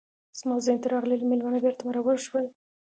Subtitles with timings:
[0.39, 2.45] زما ذهن ته راغلي میلمانه بیرته مرور شول.